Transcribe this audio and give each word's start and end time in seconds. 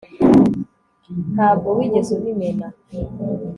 ntabwo 1.33 1.67
wigeze 1.77 2.09
ubimena 2.17 2.67